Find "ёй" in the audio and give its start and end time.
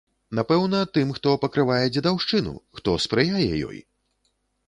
3.69-3.79